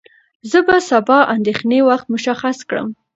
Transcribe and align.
زه 0.49 0.59
به 0.67 0.75
سبا 0.89 1.17
د 1.27 1.29
اندېښنې 1.35 1.79
وخت 1.89 2.05
مشخص 2.13 2.57
کړم. 2.69 2.87